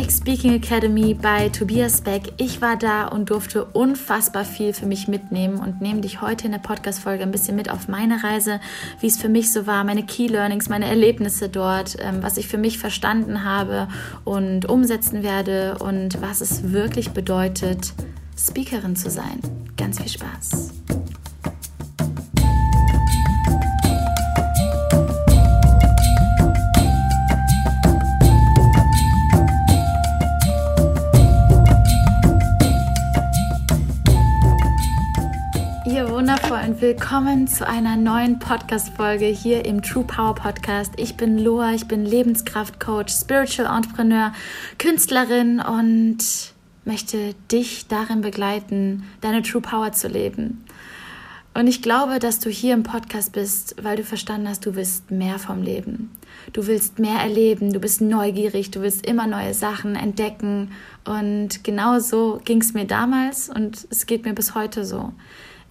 [0.00, 2.32] Public Speaking Academy bei Tobias Beck.
[2.38, 6.52] Ich war da und durfte unfassbar viel für mich mitnehmen und nehme dich heute in
[6.52, 8.60] der Podcast-Folge ein bisschen mit auf meine Reise,
[9.00, 12.48] wie es für mich so war, meine Key Learnings, meine Erlebnisse dort, ähm, was ich
[12.48, 13.88] für mich verstanden habe
[14.24, 17.92] und umsetzen werde und was es wirklich bedeutet,
[18.38, 19.40] Speakerin zu sein.
[19.76, 20.79] Ganz viel Spaß.
[36.80, 40.94] Willkommen zu einer neuen Podcast-Folge hier im True Power Podcast.
[40.96, 44.32] Ich bin Loa, ich bin Lebenskraftcoach, Spiritual Entrepreneur,
[44.78, 46.18] Künstlerin und
[46.86, 50.64] möchte dich darin begleiten, deine True Power zu leben.
[51.52, 55.10] Und ich glaube, dass du hier im Podcast bist, weil du verstanden hast, du willst
[55.10, 56.10] mehr vom Leben.
[56.54, 60.72] Du willst mehr erleben, du bist neugierig, du willst immer neue Sachen entdecken.
[61.04, 65.12] Und genau so ging es mir damals und es geht mir bis heute so.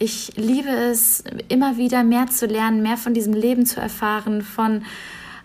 [0.02, 4.84] Ich liebe es, immer wieder mehr zu lernen, mehr von diesem Leben zu erfahren, von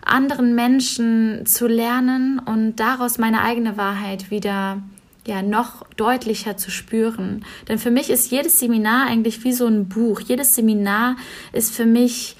[0.03, 4.81] anderen Menschen zu lernen und daraus meine eigene Wahrheit wieder
[5.27, 7.43] ja noch deutlicher zu spüren.
[7.67, 10.21] Denn für mich ist jedes Seminar eigentlich wie so ein Buch.
[10.21, 11.17] Jedes Seminar
[11.51, 12.37] ist für mich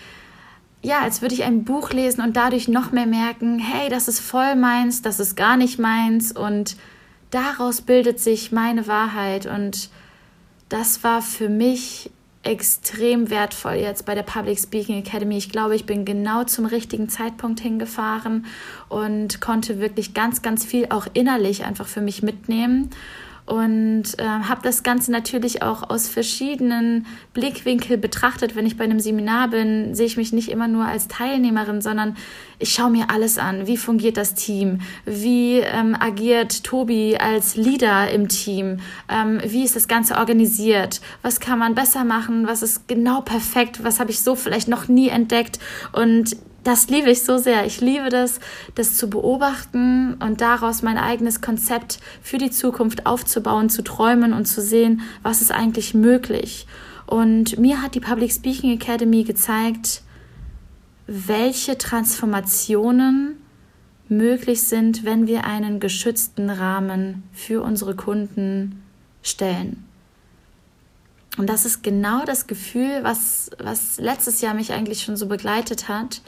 [0.86, 4.19] ja, als würde ich ein Buch lesen und dadurch noch mehr merken, hey, das ist
[4.19, 6.77] voll meins, das ist gar nicht meins und
[7.31, 9.89] daraus bildet sich meine Wahrheit und
[10.76, 12.12] das war für mich
[12.44, 15.38] extrem wertvoll jetzt bei der Public Speaking Academy.
[15.38, 18.45] Ich glaube, ich bin genau zum richtigen Zeitpunkt hingefahren
[18.89, 22.89] und konnte wirklich ganz, ganz viel auch innerlich einfach für mich mitnehmen
[23.45, 28.56] und äh, habe das Ganze natürlich auch aus verschiedenen Blickwinkeln betrachtet.
[28.56, 32.17] Wenn ich bei einem Seminar bin, sehe ich mich nicht immer nur als Teilnehmerin, sondern
[32.58, 33.67] ich schaue mir alles an.
[33.67, 34.80] Wie fungiert das Team?
[35.05, 38.80] Wie ähm, agiert Tobi als Leader im Team?
[39.10, 41.02] Ähm, wie ist das Ganze organisiert?
[41.22, 42.48] Was kann man besser machen?
[42.48, 43.84] Was ist genau perfekt?
[43.84, 45.60] Was habe ich so vielleicht noch nie entdeckt?
[45.92, 47.65] Und das liebe ich so sehr.
[47.65, 48.39] Ich liebe das,
[48.73, 54.45] das zu beobachten und daraus mein eigenes Konzept für die Zukunft aufzubauen, zu träumen und
[54.45, 56.65] zu sehen, was ist eigentlich möglich.
[57.05, 60.02] Und mir hat die Public Speaking Academy gezeigt,
[61.05, 63.37] welche Transformationen
[64.09, 68.81] möglich sind, wenn wir einen geschützten Rahmen für unsere Kunden
[69.21, 69.86] stellen.
[71.37, 75.89] Und das ist genau das Gefühl, was, was letztes Jahr mich eigentlich schon so begleitet
[75.89, 76.21] hat,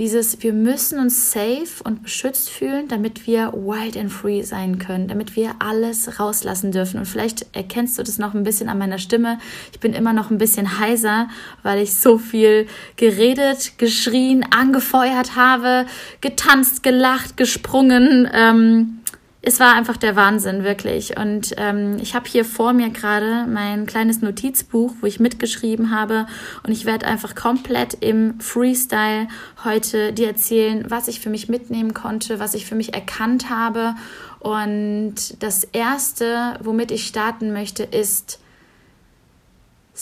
[0.00, 5.08] dieses, wir müssen uns safe und beschützt fühlen, damit wir wild and free sein können,
[5.08, 6.98] damit wir alles rauslassen dürfen.
[6.98, 9.38] Und vielleicht erkennst du das noch ein bisschen an meiner Stimme.
[9.72, 11.28] Ich bin immer noch ein bisschen heiser,
[11.62, 12.66] weil ich so viel
[12.96, 15.84] geredet, geschrien, angefeuert habe,
[16.22, 18.26] getanzt, gelacht, gesprungen.
[18.32, 18.99] Ähm,
[19.42, 21.16] es war einfach der Wahnsinn, wirklich.
[21.16, 26.26] Und ähm, ich habe hier vor mir gerade mein kleines Notizbuch, wo ich mitgeschrieben habe.
[26.62, 29.28] Und ich werde einfach komplett im Freestyle
[29.64, 33.94] heute dir erzählen, was ich für mich mitnehmen konnte, was ich für mich erkannt habe.
[34.40, 38.39] Und das Erste, womit ich starten möchte, ist,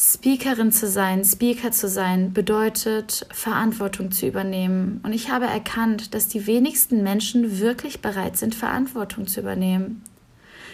[0.00, 5.00] Speakerin zu sein, Speaker zu sein, bedeutet Verantwortung zu übernehmen.
[5.03, 10.04] Und ich habe erkannt, dass die wenigsten Menschen wirklich bereit sind, Verantwortung zu übernehmen.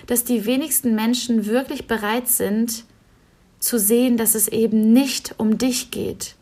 [0.06, 2.84] Dass die wenigsten Menschen wirklich bereit sind,
[3.60, 6.34] zu sehen, dass es eben nicht um dich geht,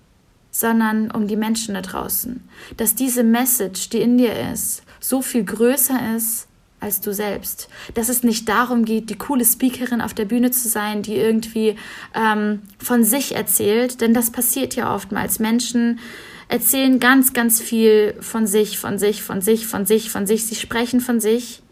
[0.51, 2.43] sondern um die Menschen da draußen.
[2.79, 6.49] Dass diese Message, die in dir ist, so viel größer ist
[6.83, 7.69] als du selbst.
[7.95, 11.77] Dass es nicht darum geht, die coole Speakerin auf der Bühne zu sein, die irgendwie
[12.15, 15.39] ähm, von sich erzählt, denn das passiert ja oftmals.
[15.39, 16.01] Menschen
[16.49, 20.45] erzählen ganz, ganz viel von sich, von sich, von sich, von sich, von sich.
[20.47, 21.63] Sie sprechen von sich.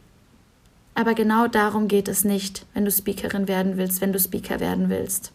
[0.94, 4.88] Aber genau darum geht es nicht, wenn du Speakerin werden willst, wenn du Speaker werden
[4.88, 5.32] willst.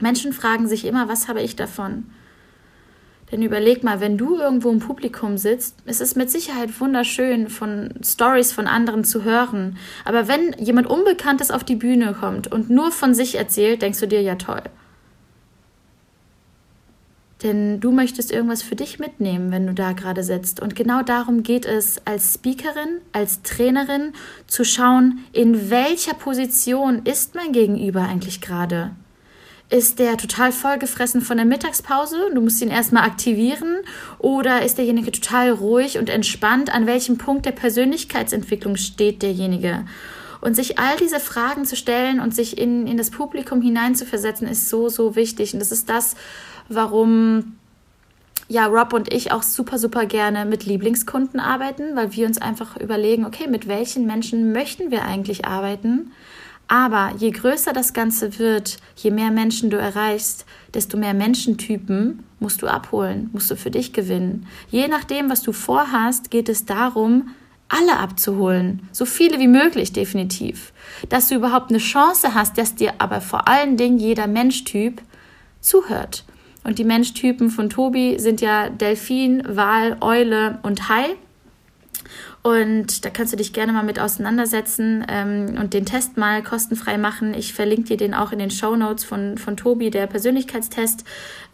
[0.00, 2.04] Menschen fragen sich immer, was habe ich davon?
[3.30, 7.90] Denn überleg mal, wenn du irgendwo im Publikum sitzt, ist es mit Sicherheit wunderschön, von
[8.02, 9.76] Stories von anderen zu hören.
[10.04, 14.08] Aber wenn jemand Unbekanntes auf die Bühne kommt und nur von sich erzählt, denkst du
[14.08, 14.62] dir ja toll.
[17.42, 20.60] Denn du möchtest irgendwas für dich mitnehmen, wenn du da gerade sitzt.
[20.60, 24.12] Und genau darum geht es als Speakerin, als Trainerin
[24.48, 28.90] zu schauen, in welcher Position ist mein Gegenüber eigentlich gerade.
[29.70, 32.30] Ist der total vollgefressen von der Mittagspause?
[32.34, 33.80] Du musst ihn erstmal aktivieren.
[34.18, 36.72] Oder ist derjenige total ruhig und entspannt?
[36.72, 39.84] An welchem Punkt der Persönlichkeitsentwicklung steht derjenige?
[40.40, 44.70] Und sich all diese Fragen zu stellen und sich in, in das Publikum hineinzuversetzen, ist
[44.70, 45.52] so, so wichtig.
[45.52, 46.16] Und das ist das,
[46.70, 47.56] warum
[48.50, 52.78] ja, Rob und ich auch super, super gerne mit Lieblingskunden arbeiten, weil wir uns einfach
[52.78, 56.12] überlegen, okay, mit welchen Menschen möchten wir eigentlich arbeiten?
[56.68, 60.44] Aber je größer das Ganze wird, je mehr Menschen du erreichst,
[60.74, 64.46] desto mehr Menschentypen musst du abholen, musst du für dich gewinnen.
[64.70, 67.30] Je nachdem, was du vorhast, geht es darum,
[67.68, 68.88] alle abzuholen.
[68.92, 70.72] So viele wie möglich, definitiv.
[71.08, 75.02] Dass du überhaupt eine Chance hast, dass dir aber vor allen Dingen jeder Menschtyp
[75.60, 76.24] zuhört.
[76.64, 81.16] Und die Menschtypen von Tobi sind ja Delfin, Wal, Eule und Hai.
[82.42, 86.96] Und da kannst du dich gerne mal mit auseinandersetzen ähm, und den Test mal kostenfrei
[86.96, 87.34] machen.
[87.34, 91.04] Ich verlinke dir den auch in den Show Notes von, von Tobi, der Persönlichkeitstest.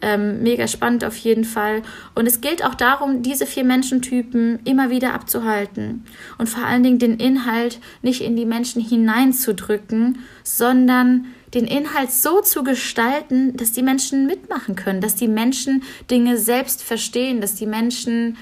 [0.01, 1.81] Ähm, mega spannend auf jeden Fall.
[2.13, 6.05] Und es gilt auch darum, diese vier Menschentypen immer wieder abzuhalten
[6.37, 12.41] und vor allen Dingen den Inhalt nicht in die Menschen hineinzudrücken, sondern den Inhalt so
[12.41, 17.65] zu gestalten, dass die Menschen mitmachen können, dass die Menschen Dinge selbst verstehen, dass die
[17.65, 18.37] Menschen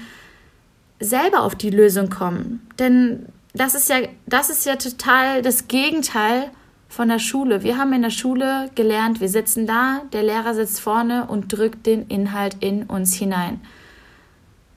[1.00, 2.66] selber auf die Lösung kommen.
[2.78, 6.50] Denn das ist ja, das ist ja total das Gegenteil
[6.88, 7.62] von der Schule.
[7.62, 11.86] Wir haben in der Schule gelernt, wir sitzen da, der Lehrer sitzt vorne und drückt
[11.86, 13.60] den Inhalt in uns hinein.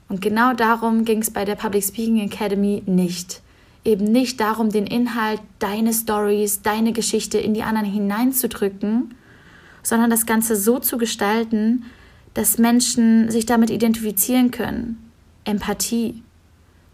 [0.08, 3.42] Und genau darum ging es bei der Public Speaking Academy nicht.
[3.84, 9.14] Eben nicht darum, den Inhalt, deine Stories, deine Geschichte in die anderen hineinzudrücken,
[9.82, 11.84] sondern das Ganze so zu gestalten,
[12.34, 15.07] dass Menschen sich damit identifizieren können,
[15.48, 16.22] Empathie,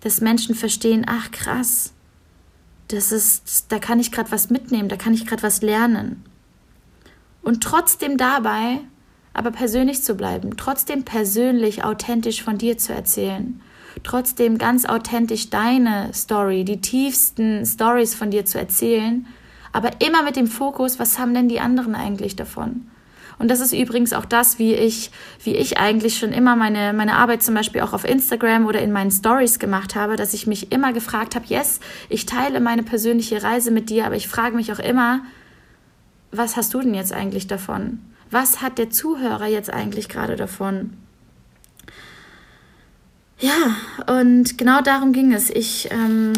[0.00, 1.92] dass Menschen verstehen, ach krass,
[2.88, 6.24] das ist, da kann ich gerade was mitnehmen, da kann ich gerade was lernen.
[7.42, 8.80] Und trotzdem dabei
[9.32, 13.60] aber persönlich zu bleiben, trotzdem persönlich authentisch von dir zu erzählen,
[14.04, 19.26] trotzdem ganz authentisch deine Story, die tiefsten Stories von dir zu erzählen,
[19.72, 22.86] aber immer mit dem Fokus, was haben denn die anderen eigentlich davon?
[23.38, 25.10] Und das ist übrigens auch das, wie ich,
[25.42, 28.92] wie ich eigentlich schon immer meine, meine Arbeit zum Beispiel auch auf Instagram oder in
[28.92, 33.42] meinen Stories gemacht habe, dass ich mich immer gefragt habe, yes, ich teile meine persönliche
[33.42, 35.22] Reise mit dir, aber ich frage mich auch immer,
[36.31, 38.00] was hast du denn jetzt eigentlich davon?
[38.31, 40.94] Was hat der Zuhörer jetzt eigentlich gerade davon?
[43.38, 43.76] Ja,
[44.20, 45.50] und genau darum ging es.
[45.50, 46.32] Ich, ähm,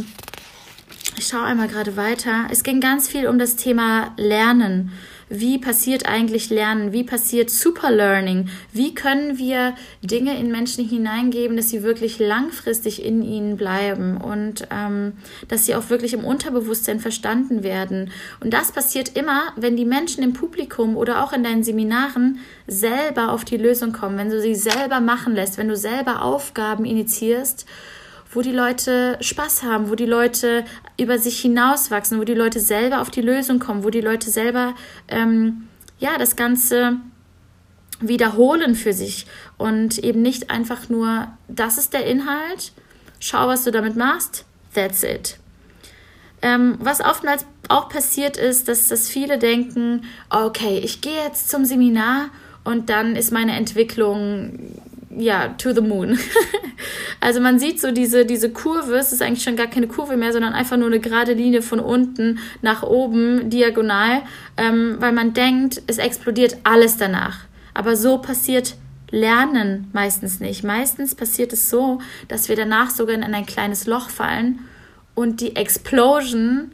[1.17, 2.47] ich schaue einmal gerade weiter.
[2.51, 4.93] Es ging ganz viel um das Thema Lernen
[5.29, 6.93] wie passiert eigentlich Lernen?
[6.93, 8.49] Wie passiert Superlearning?
[8.73, 14.69] Wie können wir Dinge in Menschen hineingeben, dass sie wirklich langfristig in ihnen bleiben und
[14.71, 15.15] ähm,
[15.49, 18.13] dass sie auch wirklich im Unterbewusstsein verstanden werden?
[18.41, 22.39] Und das passiert immer, wenn die Menschen im Publikum oder auch in deinen Seminaren
[22.69, 26.85] selber auf die Lösung kommen, wenn du sie selber machen lässt, wenn du selber Aufgaben
[26.85, 27.67] initiierst
[28.33, 30.65] wo die Leute Spaß haben, wo die Leute
[30.99, 34.75] über sich hinauswachsen, wo die Leute selber auf die Lösung kommen, wo die Leute selber
[35.09, 36.99] ähm, ja das Ganze
[38.01, 39.27] wiederholen für sich
[39.57, 42.73] und eben nicht einfach nur, das ist der Inhalt,
[43.21, 44.45] schau, was du damit machst,
[44.75, 45.39] that's it.
[46.43, 51.65] Ähm, was oftmals auch passiert ist, dass, dass viele denken, okay, ich gehe jetzt zum
[51.65, 52.29] Seminar
[52.65, 54.59] und dann ist meine Entwicklung
[55.17, 56.19] ja, to the moon.
[57.21, 60.33] also man sieht so diese, diese Kurve, es ist eigentlich schon gar keine Kurve mehr,
[60.33, 64.23] sondern einfach nur eine gerade Linie von unten nach oben, diagonal,
[64.57, 67.41] ähm, weil man denkt, es explodiert alles danach.
[67.75, 68.77] Aber so passiert
[69.11, 70.65] Lernen meistens nicht.
[70.65, 74.61] Meistens passiert es so, dass wir danach sogar in ein kleines Loch fallen
[75.15, 76.73] und die Explosion,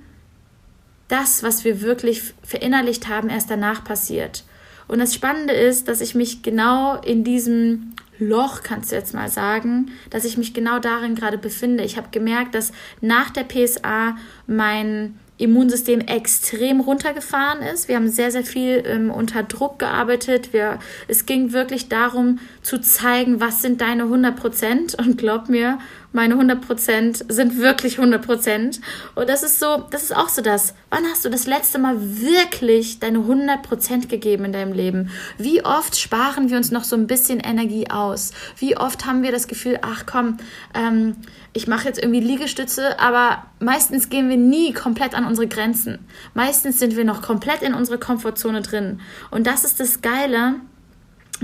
[1.09, 4.45] das, was wir wirklich verinnerlicht haben, erst danach passiert.
[4.89, 7.95] Und das Spannende ist, dass ich mich genau in diesem
[8.29, 11.85] Loch, kannst du jetzt mal sagen, dass ich mich genau darin gerade befinde.
[11.85, 17.89] Ich habe gemerkt, dass nach der PSA mein Immunsystem extrem runtergefahren ist.
[17.89, 20.53] Wir haben sehr, sehr viel ähm, unter Druck gearbeitet.
[20.53, 24.95] Wir, es ging wirklich darum zu zeigen, was sind deine 100 Prozent.
[24.95, 25.79] Und glaub mir,
[26.13, 28.81] meine 100% sind wirklich 100%.
[29.15, 30.75] Und das ist so, das ist auch so das.
[30.91, 35.11] Wann hast du das letzte Mal wirklich deine 100% gegeben in deinem Leben?
[35.39, 38.33] Wie oft sparen wir uns noch so ein bisschen Energie aus?
[38.59, 40.37] Wie oft haben wir das Gefühl, ach komm,
[40.75, 41.17] ähm,
[41.55, 45.99] ich mache jetzt irgendwie Liegestütze, aber meistens gehen wir nie komplett an unsere Grenzen.
[46.35, 49.01] Meistens sind wir noch komplett in unserer Komfortzone drin.
[49.31, 50.55] Und das ist das Geile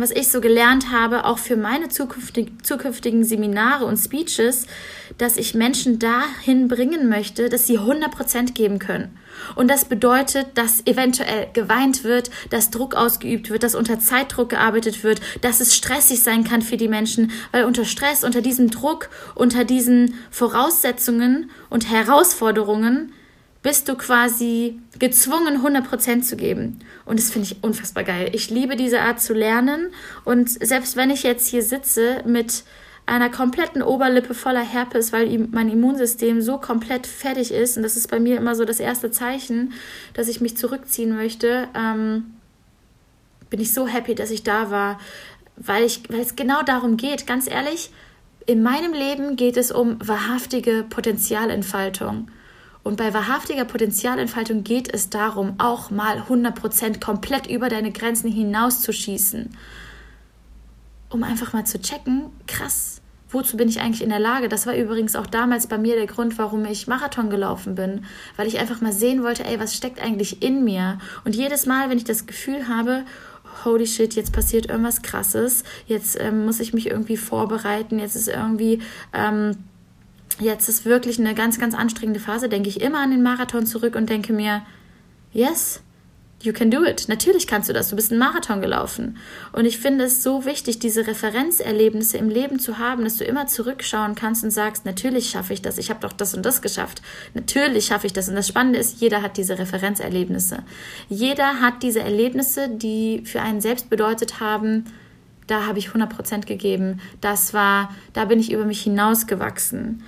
[0.01, 4.67] was ich so gelernt habe, auch für meine zukünftig, zukünftigen Seminare und Speeches,
[5.17, 9.17] dass ich Menschen dahin bringen möchte, dass sie 100% geben können.
[9.55, 15.05] Und das bedeutet, dass eventuell geweint wird, dass Druck ausgeübt wird, dass unter Zeitdruck gearbeitet
[15.05, 19.11] wird, dass es stressig sein kann für die Menschen, weil unter Stress, unter diesem Druck,
[19.35, 23.13] unter diesen Voraussetzungen und Herausforderungen
[23.63, 26.79] bist du quasi gezwungen, 100% zu geben.
[27.05, 28.31] Und das finde ich unfassbar geil.
[28.33, 29.89] Ich liebe diese Art zu lernen.
[30.25, 32.65] Und selbst wenn ich jetzt hier sitze mit
[33.07, 38.11] einer kompletten Oberlippe voller Herpes, weil mein Immunsystem so komplett fertig ist, und das ist
[38.11, 39.73] bei mir immer so das erste Zeichen,
[40.13, 42.35] dass ich mich zurückziehen möchte, ähm,
[43.51, 45.01] bin ich so happy, dass ich da war,
[45.57, 47.27] weil, ich, weil es genau darum geht.
[47.27, 47.91] Ganz ehrlich,
[48.47, 52.31] in meinem Leben geht es um wahrhaftige Potenzialentfaltung.
[52.89, 59.51] Und bei wahrhaftiger Potenzialentfaltung geht es darum, auch mal 100% komplett über deine Grenzen hinauszuschießen.
[61.11, 64.49] Um einfach mal zu checken, krass, wozu bin ich eigentlich in der Lage?
[64.49, 68.07] Das war übrigens auch damals bei mir der Grund, warum ich Marathon gelaufen bin,
[68.39, 70.97] weil ich einfach mal sehen wollte, ey, was steckt eigentlich in mir?
[71.27, 73.05] Und jedes Mal, wenn ich das Gefühl habe,
[73.67, 78.29] holy shit, jetzt passiert irgendwas Krasses, jetzt ähm, muss ich mich irgendwie vorbereiten, jetzt ist
[78.29, 78.81] irgendwie
[79.13, 79.59] ähm,
[80.41, 83.95] jetzt ist wirklich eine ganz, ganz anstrengende Phase, denke ich immer an den Marathon zurück
[83.95, 84.63] und denke mir,
[85.33, 85.81] yes,
[86.43, 87.09] you can do it.
[87.09, 87.91] Natürlich kannst du das.
[87.91, 89.19] Du bist einen Marathon gelaufen.
[89.53, 93.47] Und ich finde es so wichtig, diese Referenzerlebnisse im Leben zu haben, dass du immer
[93.47, 95.79] zurückschauen kannst und sagst, natürlich schaffe ich das.
[95.79, 97.03] Ich habe doch das und das geschafft.
[97.35, 98.29] Natürlich schaffe ich das.
[98.29, 100.63] Und das Spannende ist, jeder hat diese Referenzerlebnisse.
[101.09, 104.85] Jeder hat diese Erlebnisse, die für einen selbst bedeutet haben,
[105.49, 107.01] da habe ich 100% gegeben.
[107.23, 110.05] Das war, da bin ich über mich hinausgewachsen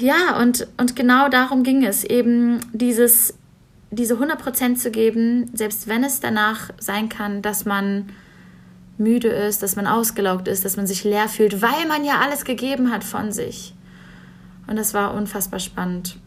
[0.00, 3.34] ja, und, und genau darum ging es, eben dieses,
[3.90, 8.10] diese 100% zu geben, selbst wenn es danach sein kann, dass man
[8.98, 12.44] müde ist, dass man ausgelaugt ist, dass man sich leer fühlt, weil man ja alles
[12.44, 13.74] gegeben hat von sich.
[14.66, 16.18] Und das war unfassbar spannend.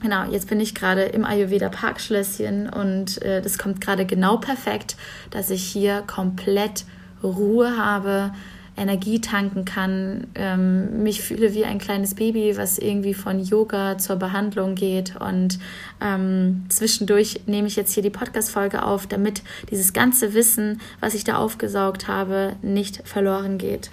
[0.00, 4.96] Genau, jetzt bin ich gerade im Ayurveda Parkschlösschen und äh, das kommt gerade genau perfekt,
[5.30, 6.84] dass ich hier komplett
[7.22, 8.32] Ruhe habe,
[8.76, 14.16] Energie tanken kann, ähm, mich fühle wie ein kleines Baby, was irgendwie von Yoga zur
[14.16, 15.14] Behandlung geht.
[15.16, 15.58] Und
[16.00, 21.24] ähm, zwischendurch nehme ich jetzt hier die Podcast-Folge auf, damit dieses ganze Wissen, was ich
[21.24, 23.90] da aufgesaugt habe, nicht verloren geht.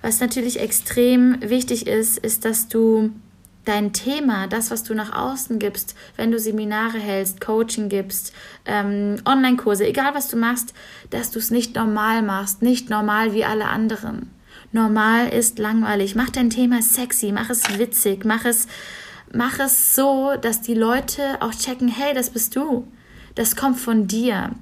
[0.00, 3.10] Was natürlich extrem wichtig ist, ist, dass du
[3.66, 8.32] dein Thema, das, was du nach außen gibst, wenn du Seminare hältst, Coaching gibst,
[8.64, 10.72] ähm, Online-Kurse, egal was du machst,
[11.10, 14.30] dass du es nicht normal machst, nicht normal wie alle anderen.
[14.72, 16.14] Normal ist langweilig.
[16.14, 18.66] Mach dein Thema sexy, mach es witzig, mach es,
[19.32, 22.86] mach es so, dass die Leute auch checken, hey, das bist du.
[23.34, 24.52] Das kommt von dir.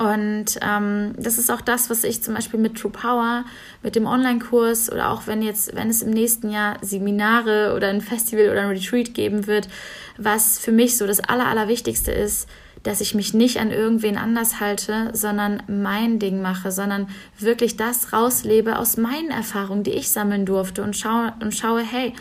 [0.00, 3.44] Und ähm, das ist auch das, was ich zum Beispiel mit True Power,
[3.82, 8.00] mit dem Online-Kurs oder auch wenn jetzt, wenn es im nächsten Jahr Seminare oder ein
[8.00, 9.68] Festival oder ein Retreat geben wird,
[10.16, 12.48] was für mich so das Aller, Allerwichtigste ist,
[12.82, 18.14] dass ich mich nicht an irgendwen anders halte, sondern mein Ding mache, sondern wirklich das
[18.14, 22.14] rauslebe aus meinen Erfahrungen, die ich sammeln durfte und schaue, und schaue hey,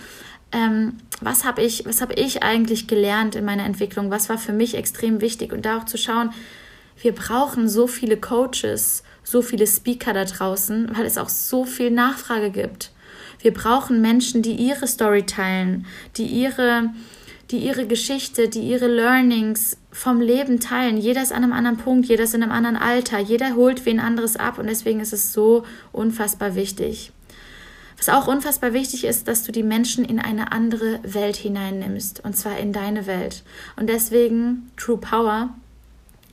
[0.52, 4.52] ähm, was habe ich, was habe ich eigentlich gelernt in meiner Entwicklung, was war für
[4.52, 5.54] mich extrem wichtig?
[5.54, 6.32] Und da auch zu schauen,
[7.02, 11.92] wir brauchen so viele Coaches, so viele Speaker da draußen, weil es auch so viel
[11.92, 12.92] Nachfrage gibt.
[13.42, 15.86] Wir brauchen Menschen, die ihre Story teilen,
[16.18, 16.90] die ihre,
[17.52, 20.98] die ihre Geschichte, die ihre Learnings vom Leben teilen.
[20.98, 24.00] Jeder ist an einem anderen Punkt, jeder ist in einem anderen Alter, jeder holt wen
[24.00, 25.64] anderes ab und deswegen ist es so
[25.94, 27.14] unfassbar wichtig.
[27.98, 32.36] Was auch unfassbar wichtig ist, dass du die Menschen in eine andere Welt hineinnimmst, und
[32.38, 33.44] zwar in deine Welt.
[33.76, 35.50] Und deswegen True Power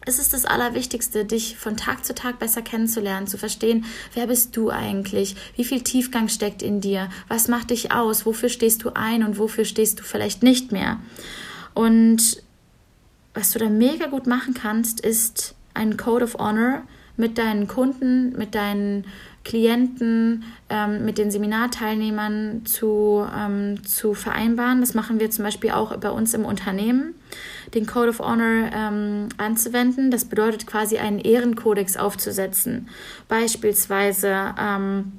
[0.07, 3.85] es ist das Allerwichtigste, dich von Tag zu Tag besser kennenzulernen, zu verstehen,
[4.15, 8.49] wer bist du eigentlich, wie viel Tiefgang steckt in dir, was macht dich aus, wofür
[8.49, 11.01] stehst du ein und wofür stehst du vielleicht nicht mehr.
[11.75, 12.41] Und
[13.35, 16.85] was du da mega gut machen kannst, ist einen Code of Honor
[17.17, 19.05] mit deinen Kunden, mit deinen
[19.45, 24.81] Klienten, ähm, mit den Seminarteilnehmern zu, ähm, zu vereinbaren.
[24.81, 27.15] Das machen wir zum Beispiel auch bei uns im Unternehmen,
[27.73, 30.11] den Code of Honor ähm, anzuwenden.
[30.11, 32.89] Das bedeutet quasi einen Ehrenkodex aufzusetzen.
[33.29, 35.13] Beispielsweise ähm,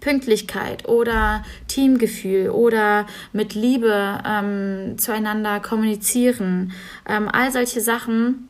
[0.00, 6.72] Pünktlichkeit oder Teamgefühl oder mit Liebe ähm, zueinander kommunizieren.
[7.08, 8.45] Ähm, all solche Sachen.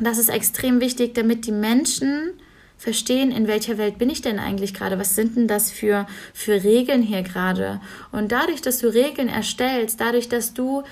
[0.00, 2.32] Das ist extrem wichtig, damit die Menschen
[2.78, 4.98] verstehen, in welcher Welt bin ich denn eigentlich gerade?
[4.98, 7.80] Was sind denn das für, für Regeln hier gerade?
[8.10, 10.82] Und dadurch, dass du Regeln erstellst, dadurch, dass du,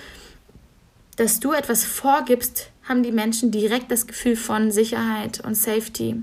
[1.17, 6.17] dass du etwas vorgibst, haben die Menschen direkt das Gefühl von Sicherheit und Safety.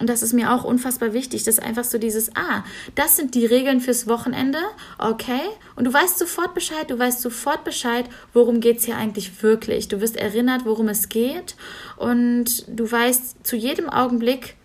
[0.00, 2.64] Und das ist mir auch unfassbar wichtig, dass einfach so dieses, ah,
[2.94, 4.58] das sind die Regeln fürs Wochenende,
[4.98, 5.42] okay?
[5.76, 9.88] Und du weißt sofort Bescheid, du weißt sofort Bescheid, worum geht es hier eigentlich wirklich.
[9.88, 11.54] Du wirst erinnert, worum es geht
[11.98, 14.56] und du weißt zu jedem Augenblick,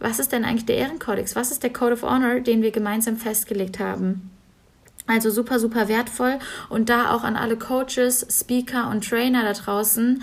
[0.00, 1.34] was ist denn eigentlich der Ehrenkodex?
[1.34, 4.30] Was ist der Code of Honor, den wir gemeinsam festgelegt haben?
[5.06, 6.38] Also super, super wertvoll.
[6.68, 10.22] Und da auch an alle Coaches, Speaker und Trainer da draußen,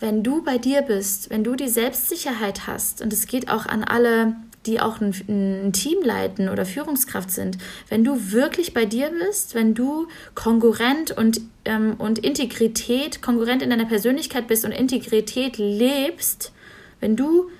[0.00, 3.84] wenn du bei dir bist, wenn du die Selbstsicherheit hast, und es geht auch an
[3.84, 4.34] alle,
[4.66, 9.54] die auch ein, ein, Team leiten oder Führungskraft sind, wenn du wirklich bei dir bist,
[9.54, 16.52] wenn du kongruent und, ähm, und Integrität, kongruent in deiner Persönlichkeit bist und Integrität lebst,
[17.00, 17.50] wenn du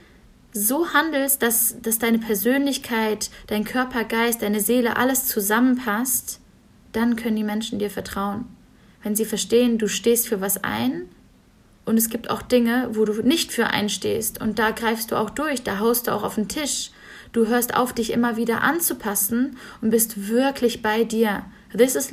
[0.52, 6.40] so handelst, dass, dass deine Persönlichkeit, dein Körper, Geist, deine Seele, alles zusammenpasst,
[6.92, 8.46] dann können die Menschen dir vertrauen.
[9.02, 11.08] Wenn sie verstehen, du stehst für was ein
[11.90, 15.28] und es gibt auch Dinge, wo du nicht für einstehst und da greifst du auch
[15.28, 16.90] durch, da haust du auch auf den Tisch.
[17.32, 21.44] Du hörst auf, dich immer wieder anzupassen und bist wirklich bei dir.
[21.76, 22.12] This is,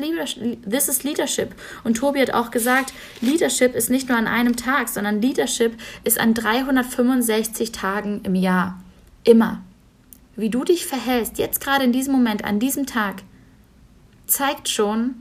[0.70, 1.56] this is Leadership.
[1.84, 6.20] Und Tobi hat auch gesagt, Leadership ist nicht nur an einem Tag, sondern Leadership ist
[6.20, 8.80] an 365 Tagen im Jahr.
[9.24, 9.62] Immer.
[10.36, 13.24] Wie du dich verhältst, jetzt gerade in diesem Moment, an diesem Tag,
[14.28, 15.16] zeigt schon,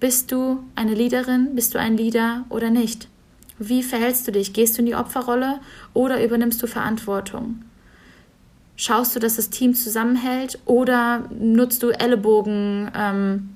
[0.00, 3.08] bist du eine Leaderin, bist du ein Leader oder nicht.
[3.68, 4.52] Wie verhältst du dich?
[4.52, 5.60] Gehst du in die Opferrolle
[5.94, 7.62] oder übernimmst du Verantwortung?
[8.76, 13.50] Schaust du, dass das Team zusammenhält oder nutzt du Ellenbogen, ähm,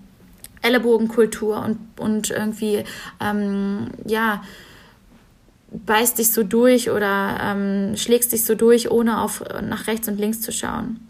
[0.62, 2.84] Ellenbogenkultur und, und irgendwie,
[3.20, 4.42] ähm, ja,
[5.70, 10.18] beißt dich so durch oder ähm, schlägst dich so durch, ohne auf, nach rechts und
[10.18, 11.00] links zu schauen.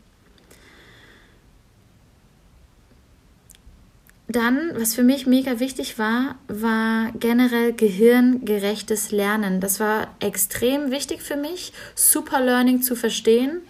[4.28, 9.60] Dann, was für mich mega wichtig war, war generell gehirngerechtes Lernen.
[9.60, 13.60] Das war extrem wichtig für mich, Super Learning zu verstehen.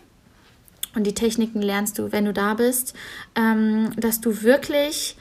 [0.95, 2.95] Und die Techniken lernst du, wenn du da bist,
[3.35, 5.17] ähm, dass du wirklich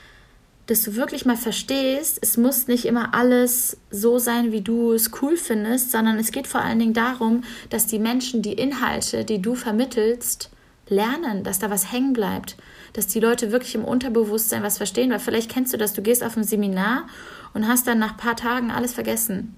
[0.68, 5.12] dass du wirklich mal verstehst, es muss nicht immer alles so sein, wie du es
[5.22, 9.42] cool findest, sondern es geht vor allen Dingen darum, dass die Menschen die Inhalte, die
[9.42, 10.50] du vermittelst,
[10.88, 12.58] lernen, dass da was hängen bleibt,
[12.96, 16.24] dass die Leute wirklich im Unterbewusstsein was verstehen, weil vielleicht kennst du das, du gehst
[16.24, 17.08] auf ein Seminar
[17.54, 19.56] und hast dann nach ein paar Tagen alles vergessen.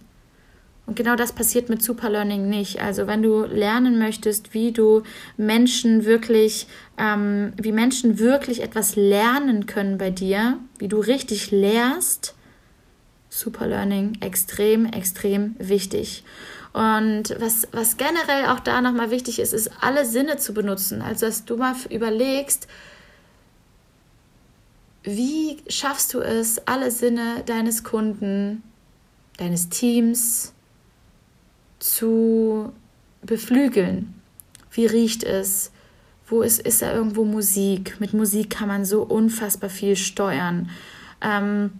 [0.87, 2.81] Und genau das passiert mit Superlearning nicht.
[2.81, 5.03] Also wenn du lernen möchtest, wie du
[5.35, 6.65] Menschen wirklich,
[6.97, 12.33] ähm, wie Menschen wirklich etwas lernen können bei dir, wie du richtig lehrst,
[13.29, 16.23] Superlearning extrem, extrem wichtig.
[16.71, 21.01] Und was, was generell auch da nochmal wichtig ist, ist alle Sinne zu benutzen.
[21.01, 22.67] Also dass du mal überlegst,
[25.07, 28.61] wie schaffst du es, alle Sinne deines Kunden,
[29.37, 30.53] deines Teams,
[31.79, 32.73] zu
[33.21, 34.13] beflügeln.
[34.71, 35.71] Wie riecht es?
[36.27, 38.01] Wo ist, ist da irgendwo Musik?
[38.01, 40.69] Mit Musik kann man so unfassbar viel steuern.
[41.21, 41.71] Ähm,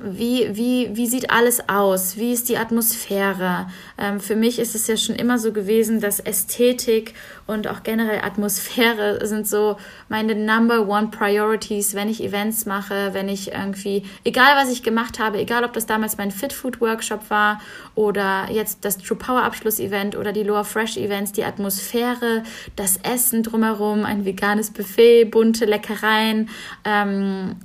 [0.00, 2.16] wie, wie, wie sieht alles aus?
[2.16, 3.66] Wie ist die Atmosphäre?
[3.98, 7.12] Ähm, für mich ist es ja schon immer so gewesen, dass Ästhetik
[7.46, 9.76] und auch generell Atmosphäre sind so
[10.08, 15.18] meine Number One Priorities, wenn ich Events mache, wenn ich irgendwie, egal was ich gemacht
[15.18, 17.60] habe, egal ob das damals mein Fit Food Workshop war
[17.94, 22.44] oder jetzt das True Power Abschluss Event oder die Lower Fresh Events, die Atmosphäre,
[22.76, 26.48] das Essen drumherum, ein veganes Buffet, bunte Leckereien,
[26.86, 27.56] ähm,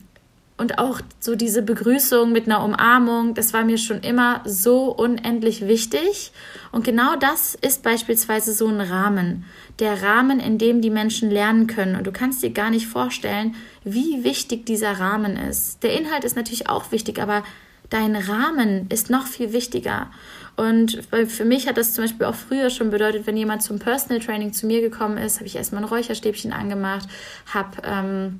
[0.57, 5.67] und auch so diese Begrüßung mit einer Umarmung, das war mir schon immer so unendlich
[5.67, 6.31] wichtig.
[6.71, 9.45] Und genau das ist beispielsweise so ein Rahmen.
[9.77, 11.95] Der Rahmen, in dem die Menschen lernen können.
[11.95, 15.83] Und du kannst dir gar nicht vorstellen, wie wichtig dieser Rahmen ist.
[15.83, 17.43] Der Inhalt ist natürlich auch wichtig, aber
[17.91, 20.09] dein Rahmen ist noch viel wichtiger.
[20.55, 24.19] Und für mich hat das zum Beispiel auch früher schon bedeutet, wenn jemand zum Personal
[24.19, 27.07] Training zu mir gekommen ist, habe ich erstmal ein Räucherstäbchen angemacht,
[27.53, 28.39] habe ähm,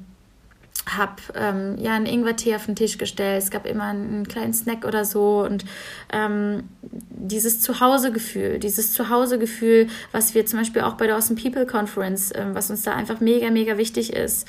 [0.95, 3.43] habe ähm, ja einen Ingwertee auf den Tisch gestellt.
[3.43, 5.65] Es gab immer einen kleinen Snack oder so und
[6.11, 12.31] ähm, dieses Zuhausegefühl, dieses Zuhausegefühl, was wir zum Beispiel auch bei der Awesome People Conference,
[12.33, 14.47] ähm, was uns da einfach mega, mega wichtig ist.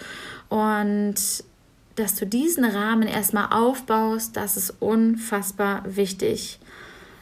[0.49, 1.17] Und
[1.97, 6.61] dass du diesen Rahmen erstmal aufbaust, das ist unfassbar wichtig.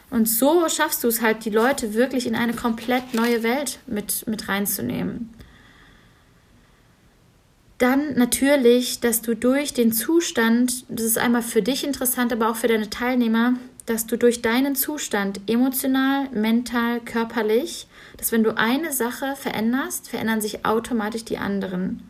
[0.09, 4.25] Und so schaffst du es halt, die Leute wirklich in eine komplett neue Welt mit,
[4.27, 5.33] mit reinzunehmen.
[7.77, 12.55] Dann natürlich, dass du durch den Zustand, das ist einmal für dich interessant, aber auch
[12.55, 13.53] für deine Teilnehmer,
[13.85, 17.87] dass du durch deinen Zustand emotional, mental, körperlich,
[18.17, 22.01] dass wenn du eine Sache veränderst, verändern sich automatisch die anderen.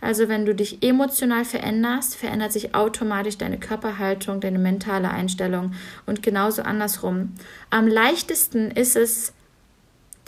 [0.00, 5.74] Also wenn du dich emotional veränderst, verändert sich automatisch deine Körperhaltung, deine mentale Einstellung
[6.06, 7.34] und genauso andersrum.
[7.70, 9.32] Am leichtesten ist es,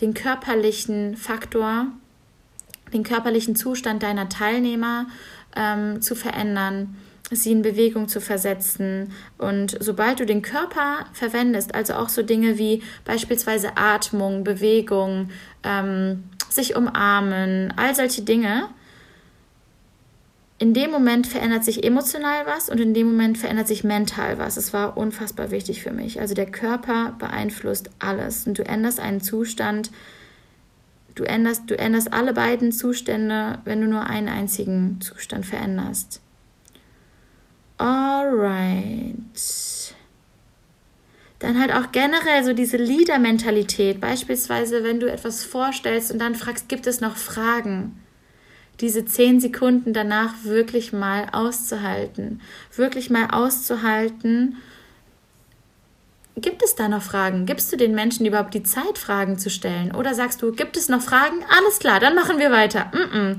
[0.01, 1.88] den körperlichen Faktor
[2.92, 5.07] den körperlichen Zustand deiner Teilnehmer
[5.57, 6.96] ähm, zu verändern,
[7.31, 9.12] sie in Bewegung zu versetzen.
[9.38, 15.31] Und sobald du den Körper verwendest, also auch so Dinge wie beispielsweise Atmung, Bewegung,
[15.62, 18.68] ähm, sich umarmen, all solche Dinge,
[20.59, 24.59] in dem Moment verändert sich emotional was und in dem Moment verändert sich mental was.
[24.59, 26.20] Es war unfassbar wichtig für mich.
[26.20, 29.90] Also der Körper beeinflusst alles und du änderst einen Zustand,
[31.21, 36.23] du änderst, du änderst alle beiden Zustände, wenn du nur einen einzigen Zustand veränderst.
[37.77, 39.15] Alright.
[41.39, 44.01] Dann halt auch generell so diese Leader-Mentalität.
[44.01, 48.01] Beispielsweise, wenn du etwas vorstellst und dann fragst, gibt es noch Fragen?
[48.81, 52.41] diese zehn Sekunden danach wirklich mal auszuhalten.
[52.75, 54.57] Wirklich mal auszuhalten.
[56.37, 57.47] Gibt es da noch Fragen?
[57.47, 59.95] Gibst du den Menschen überhaupt die Zeit, Fragen zu stellen?
[59.95, 61.45] Oder sagst du, gibt es noch Fragen?
[61.59, 62.90] Alles klar, dann machen wir weiter.
[62.93, 63.37] Mm -mm.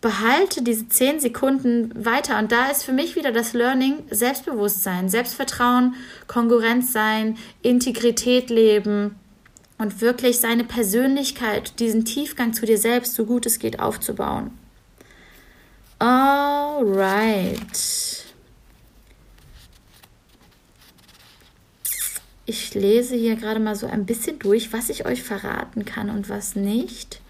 [0.00, 2.38] Behalte diese zehn Sekunden weiter.
[2.38, 5.94] Und da ist für mich wieder das Learning Selbstbewusstsein, Selbstvertrauen,
[6.28, 9.16] Konkurrenz sein, Integrität leben,
[9.78, 14.50] und wirklich seine Persönlichkeit, diesen Tiefgang zu dir selbst, so gut es geht, aufzubauen.
[16.00, 17.56] Alright.
[22.48, 26.30] Ich lese hier gerade mal so ein bisschen durch, was ich euch verraten kann und
[26.30, 27.20] was nicht.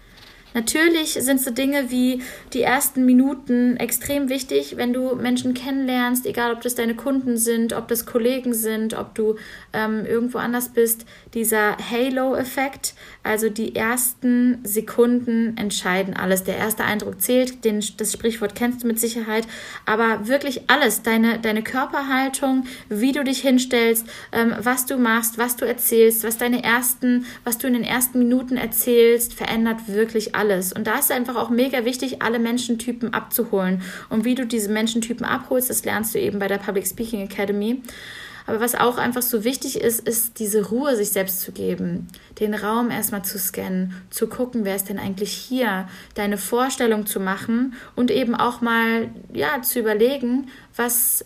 [0.53, 6.53] Natürlich sind so Dinge wie die ersten Minuten extrem wichtig, wenn du Menschen kennenlernst, egal
[6.53, 9.35] ob das deine Kunden sind, ob das Kollegen sind, ob du
[9.73, 11.05] ähm, irgendwo anders bist.
[11.33, 16.45] Dieser Halo-Effekt, also die ersten Sekunden entscheiden alles.
[16.45, 19.45] Der erste Eindruck zählt, den, das Sprichwort kennst du mit Sicherheit,
[19.85, 25.57] aber wirklich alles, deine, deine Körperhaltung, wie du dich hinstellst, ähm, was du machst, was
[25.57, 30.71] du erzählst, was deine ersten, was du in den ersten Minuten erzählst, verändert wirklich alles.
[30.71, 33.81] Und da ist einfach auch mega wichtig, alle Menschentypen abzuholen.
[34.09, 37.81] Und wie du diese Menschentypen abholst, das lernst du eben bei der Public Speaking Academy.
[38.49, 42.07] Aber was auch einfach so wichtig ist, ist diese Ruhe sich selbst zu geben,
[42.39, 47.19] den Raum erstmal zu scannen, zu gucken, wer ist denn eigentlich hier, deine Vorstellung zu
[47.19, 51.25] machen und eben auch mal ja zu überlegen, was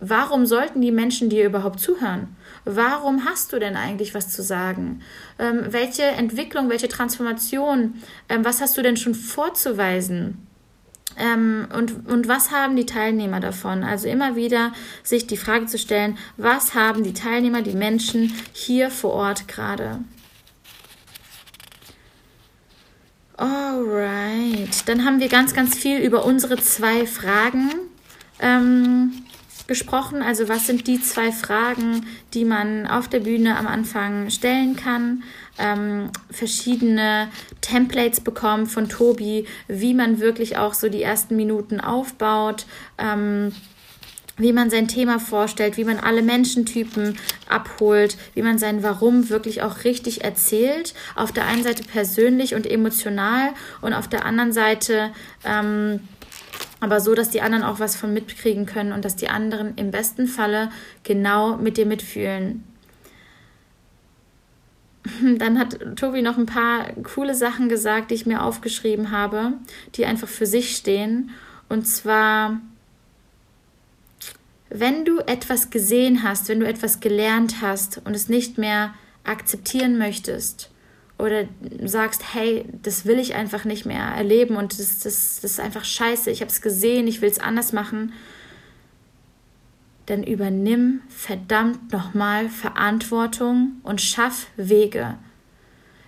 [0.00, 2.34] warum sollten die Menschen dir überhaupt zuhören?
[2.64, 5.02] Warum hast du denn eigentlich was zu sagen?
[5.38, 10.47] Ähm, welche Entwicklung, welche Transformation, ähm, was hast du denn schon vorzuweisen?
[11.16, 13.82] Ähm, und, und was haben die Teilnehmer davon?
[13.82, 18.90] Also immer wieder sich die Frage zu stellen, was haben die Teilnehmer, die Menschen hier
[18.90, 20.00] vor Ort gerade?
[23.36, 27.70] Alright, dann haben wir ganz, ganz viel über unsere zwei Fragen
[28.40, 29.12] ähm,
[29.68, 30.22] gesprochen.
[30.22, 35.22] Also was sind die zwei Fragen, die man auf der Bühne am Anfang stellen kann?
[35.58, 37.28] Ähm, verschiedene
[37.60, 42.66] Templates bekommen von Tobi, wie man wirklich auch so die ersten Minuten aufbaut.
[42.98, 43.52] Ähm,
[44.40, 47.18] wie man sein Thema vorstellt, wie man alle Menschentypen
[47.48, 50.94] abholt, wie man sein Warum wirklich auch richtig erzählt.
[51.16, 55.10] Auf der einen Seite persönlich und emotional und auf der anderen Seite
[55.44, 55.98] ähm,
[56.80, 59.90] aber so, dass die anderen auch was von mitkriegen können und dass die anderen im
[59.90, 60.70] besten Falle
[61.02, 62.64] genau mit dir mitfühlen.
[65.38, 69.54] Dann hat Tobi noch ein paar coole Sachen gesagt, die ich mir aufgeschrieben habe,
[69.94, 71.30] die einfach für sich stehen.
[71.68, 72.60] Und zwar,
[74.70, 79.98] wenn du etwas gesehen hast, wenn du etwas gelernt hast und es nicht mehr akzeptieren
[79.98, 80.70] möchtest
[81.18, 81.44] oder
[81.84, 85.84] sagst, hey, das will ich einfach nicht mehr erleben und das, das, das ist einfach
[85.84, 88.12] scheiße, ich habe es gesehen, ich will es anders machen,
[90.10, 95.18] dann übernimm verdammt nochmal Verantwortung und schaff Wege.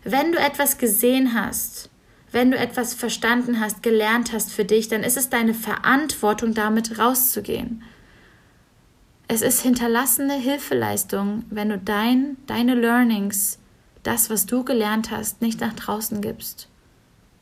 [0.05, 1.91] Wenn du etwas gesehen hast,
[2.33, 6.99] wenn du etwas verstanden hast, gelernt hast für dich, dann ist es deine Verantwortung, damit
[6.99, 7.83] rauszugehen.
[9.29, 13.59] Es ist hinterlassene Hilfeleistung, wenn du dein, deine Learnings,
[14.03, 16.69] das, was du gelernt hast, nicht nach draußen gibst.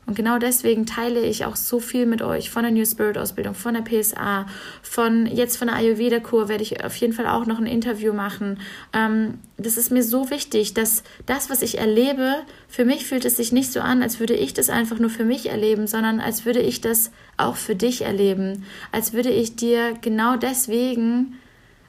[0.09, 3.53] Und genau deswegen teile ich auch so viel mit euch von der New Spirit Ausbildung,
[3.53, 4.47] von der PSA,
[4.81, 8.11] von jetzt von der Ayurveda Kur werde ich auf jeden Fall auch noch ein Interview
[8.11, 8.57] machen.
[8.91, 13.37] Ähm, das ist mir so wichtig, dass das, was ich erlebe, für mich fühlt es
[13.37, 16.43] sich nicht so an, als würde ich das einfach nur für mich erleben, sondern als
[16.43, 21.35] würde ich das auch für dich erleben, als würde ich dir genau deswegen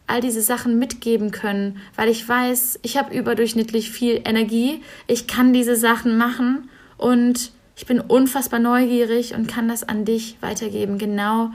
[0.06, 5.54] all diese Sachen mitgeben können, weil ich weiß, ich habe überdurchschnittlich viel Energie, ich kann
[5.54, 11.48] diese Sachen machen und ich bin unfassbar neugierig und kann das an dich weitergeben, genau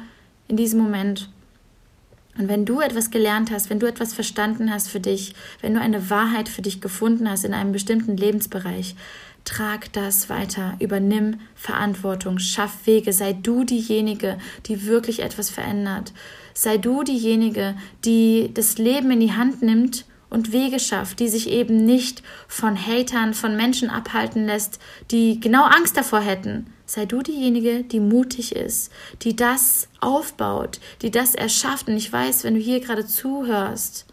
[0.47, 1.29] in diesem Moment.
[2.35, 5.79] Und wenn du etwas gelernt hast, wenn du etwas verstanden hast für dich, wenn du
[5.79, 8.95] eine Wahrheit für dich gefunden hast in einem bestimmten Lebensbereich,
[9.43, 16.11] trag das weiter, übernimm Verantwortung, schaff Wege, sei du diejenige, die wirklich etwas verändert.
[16.55, 20.05] Sei du diejenige, die das Leben in die Hand nimmt
[20.35, 25.63] und Wege schafft, die sich eben nicht von Hatern, von Menschen abhalten lässt, die genau
[25.63, 28.91] Angst davor hätten, Sei du diejenige, die mutig ist,
[29.23, 31.87] die das aufbaut, die das erschafft.
[31.87, 34.05] Und ich weiß, wenn du hier gerade zuhörst,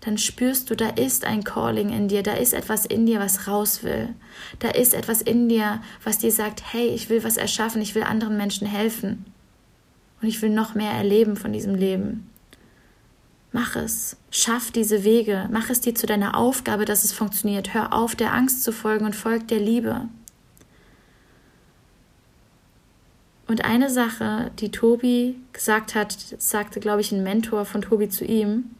[0.00, 3.48] dann spürst du, da ist ein Calling in dir, da ist etwas in dir, was
[3.48, 4.14] raus will.
[4.58, 8.02] Da ist etwas in dir, was dir sagt, hey, ich will was erschaffen, ich will
[8.02, 9.24] anderen Menschen helfen.
[10.20, 12.28] Und ich will noch mehr erleben von diesem Leben.
[13.54, 14.16] Mach es.
[14.32, 15.48] Schaff diese Wege.
[15.48, 17.72] Mach es dir zu deiner Aufgabe, dass es funktioniert.
[17.72, 20.08] Hör auf, der Angst zu folgen und folg der Liebe.
[23.46, 28.24] Und eine Sache, die Tobi gesagt hat, sagte, glaube ich, ein Mentor von Tobi zu
[28.24, 28.74] ihm,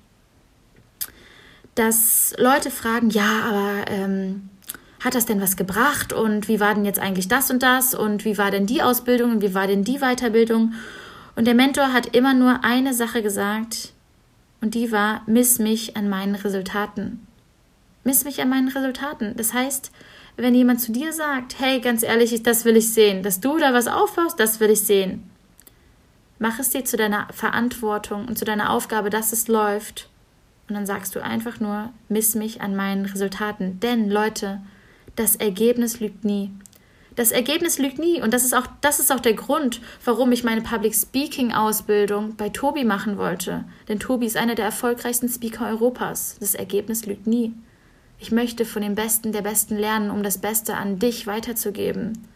[1.76, 4.48] dass Leute fragen, ja, aber ähm,
[4.98, 8.24] hat das denn was gebracht und wie war denn jetzt eigentlich das und das und
[8.24, 10.72] wie war denn die Ausbildung und wie war denn die Weiterbildung?
[11.36, 13.93] Und der Mentor hat immer nur eine Sache gesagt
[14.64, 17.26] und die war, miss mich an meinen Resultaten.
[18.02, 19.36] Miss mich an meinen Resultaten.
[19.36, 19.92] Das heißt,
[20.38, 23.74] wenn jemand zu dir sagt, hey, ganz ehrlich, das will ich sehen, dass du da
[23.74, 25.30] was aufbaust, das will ich sehen.
[26.38, 30.08] Mach es dir zu deiner Verantwortung und zu deiner Aufgabe, dass es läuft.
[30.66, 33.80] Und dann sagst du einfach nur, miss mich an meinen Resultaten.
[33.80, 34.62] Denn, Leute,
[35.14, 36.52] das Ergebnis lügt nie.
[37.16, 38.20] Das Ergebnis lügt nie.
[38.20, 42.34] Und das ist auch, das ist auch der Grund, warum ich meine Public Speaking Ausbildung
[42.36, 43.64] bei Tobi machen wollte.
[43.88, 46.36] Denn Tobi ist einer der erfolgreichsten Speaker Europas.
[46.40, 47.54] Das Ergebnis lügt nie.
[48.18, 52.26] Ich möchte von den Besten der Besten lernen, um das Beste an dich weiterzugeben.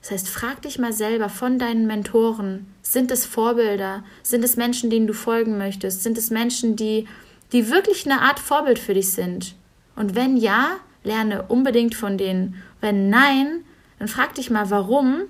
[0.00, 4.90] Das heißt, frag dich mal selber von deinen Mentoren, sind es Vorbilder, sind es Menschen,
[4.90, 7.06] denen du folgen möchtest, sind es Menschen, die,
[7.52, 9.54] die wirklich eine Art Vorbild für dich sind?
[9.94, 12.62] Und wenn ja, lerne unbedingt von denen.
[12.82, 13.64] Wenn nein,
[13.98, 15.22] dann frag dich mal, warum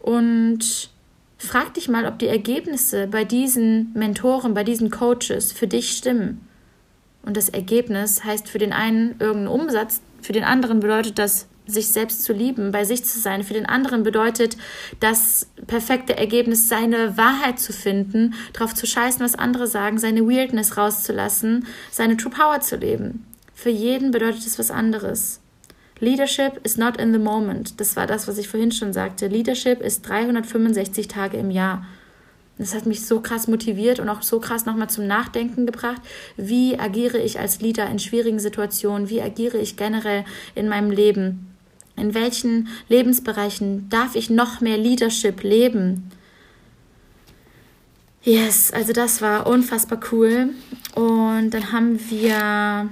[0.00, 0.90] und
[1.38, 6.40] frag dich mal, ob die Ergebnisse bei diesen Mentoren, bei diesen Coaches für dich stimmen.
[7.22, 11.88] Und das Ergebnis heißt für den einen irgendeinen Umsatz, für den anderen bedeutet das, sich
[11.88, 13.44] selbst zu lieben, bei sich zu sein.
[13.44, 14.56] Für den anderen bedeutet
[14.98, 20.76] das perfekte Ergebnis, seine Wahrheit zu finden, darauf zu scheißen, was andere sagen, seine Weirdness
[20.76, 23.24] rauszulassen, seine True Power zu leben.
[23.54, 25.39] Für jeden bedeutet es was anderes.
[26.00, 27.78] Leadership is not in the moment.
[27.78, 29.28] Das war das, was ich vorhin schon sagte.
[29.28, 31.84] Leadership ist 365 Tage im Jahr.
[32.60, 36.02] Das hat mich so krass motiviert und auch so krass nochmal zum Nachdenken gebracht.
[36.36, 39.08] Wie agiere ich als Leader in schwierigen Situationen?
[39.08, 41.54] Wie agiere ich generell in meinem Leben?
[41.96, 46.10] In welchen Lebensbereichen darf ich noch mehr Leadership leben?
[48.22, 50.50] Yes, also das war unfassbar cool.
[50.94, 52.90] Und dann haben wir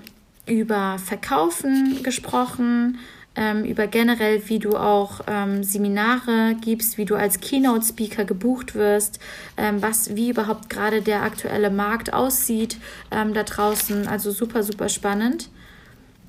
[0.49, 2.99] über Verkaufen gesprochen,
[3.37, 9.21] ähm, über generell, wie du auch ähm, Seminare gibst, wie du als Keynote-Speaker gebucht wirst,
[9.57, 12.79] ähm, was, wie überhaupt gerade der aktuelle Markt aussieht
[13.13, 14.09] ähm, da draußen.
[14.09, 15.51] Also super, super spannend.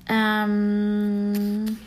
[0.08, 1.78] Ähm,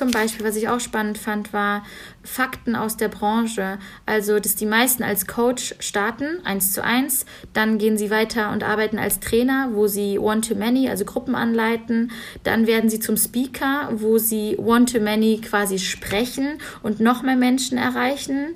[0.00, 1.84] zum Beispiel, was ich auch spannend fand, war
[2.22, 3.76] Fakten aus der Branche.
[4.06, 8.64] Also, dass die meisten als Coach starten, eins zu eins, dann gehen sie weiter und
[8.64, 12.12] arbeiten als Trainer, wo sie One-to-Many, also Gruppen anleiten.
[12.44, 18.54] Dann werden sie zum Speaker, wo sie One-to-Many quasi sprechen und noch mehr Menschen erreichen.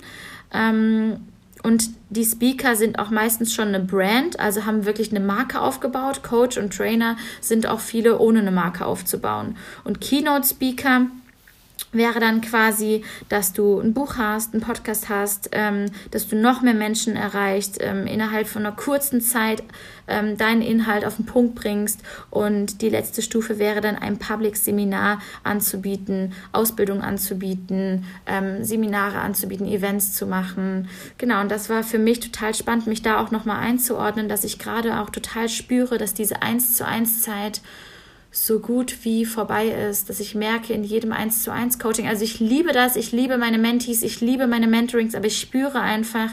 [0.50, 1.18] Ähm,
[1.62, 6.22] und die Speaker sind auch meistens schon eine Brand, also haben wirklich eine Marke aufgebaut.
[6.22, 9.59] Coach und Trainer sind auch viele, ohne eine Marke aufzubauen.
[9.85, 11.09] Und Keynote Speaker
[11.94, 16.62] wäre dann quasi, dass du ein Buch hast, einen Podcast hast, ähm, dass du noch
[16.62, 19.62] mehr Menschen erreichst, ähm, innerhalb von einer kurzen Zeit
[20.07, 22.00] ähm, deinen Inhalt auf den Punkt bringst.
[22.30, 30.12] Und die letzte Stufe wäre dann ein Public-Seminar anzubieten, Ausbildung anzubieten, ähm, Seminare anzubieten, Events
[30.12, 30.88] zu machen.
[31.18, 34.59] Genau, und das war für mich total spannend, mich da auch nochmal einzuordnen, dass ich
[34.59, 37.62] gerade auch total spüre, dass diese 1 zu 1 Zeit
[38.37, 42.09] so gut wie vorbei ist, dass ich merke in jedem 1 zu 1 Coaching.
[42.09, 45.81] Also ich liebe das, ich liebe meine Mentees, ich liebe meine Mentorings, aber ich spüre
[45.81, 46.31] einfach,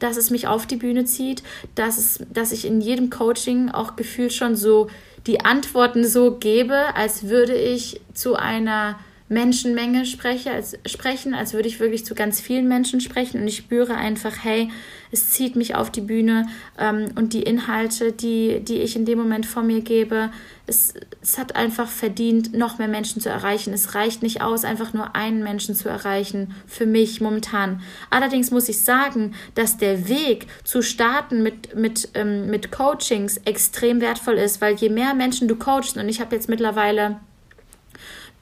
[0.00, 1.44] dass es mich auf die Bühne zieht,
[1.76, 4.88] dass es, dass ich in jedem Coaching auch gefühlt schon so
[5.28, 11.68] die Antworten so gebe, als würde ich zu einer Menschenmenge spreche, als, sprechen, als würde
[11.68, 14.70] ich wirklich zu ganz vielen Menschen sprechen und ich spüre einfach, hey,
[15.14, 19.16] es zieht mich auf die Bühne ähm, und die Inhalte, die, die ich in dem
[19.18, 20.30] Moment vor mir gebe,
[20.66, 23.72] es, es hat einfach verdient, noch mehr Menschen zu erreichen.
[23.72, 27.80] Es reicht nicht aus, einfach nur einen Menschen zu erreichen, für mich momentan.
[28.10, 34.00] Allerdings muss ich sagen, dass der Weg zu starten mit, mit, ähm, mit Coachings extrem
[34.00, 37.20] wertvoll ist, weil je mehr Menschen du coachst, und ich habe jetzt mittlerweile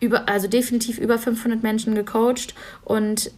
[0.00, 2.54] über, also definitiv über 500 Menschen gecoacht
[2.85, 3.30] und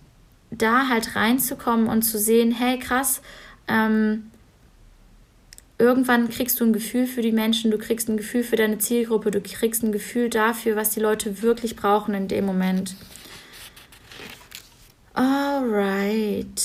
[0.58, 3.20] da halt reinzukommen und zu sehen, hey krass,
[3.68, 4.30] ähm,
[5.78, 9.30] irgendwann kriegst du ein Gefühl für die Menschen, du kriegst ein Gefühl für deine Zielgruppe,
[9.30, 12.94] du kriegst ein Gefühl dafür, was die Leute wirklich brauchen in dem Moment.
[15.14, 16.62] Alright.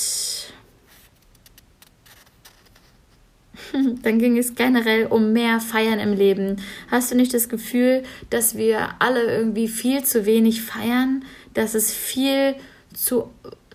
[4.02, 6.56] Dann ging es generell um mehr Feiern im Leben.
[6.90, 11.24] Hast du nicht das Gefühl, dass wir alle irgendwie viel zu wenig feiern?
[11.54, 12.56] Dass es viel
[12.92, 13.30] zu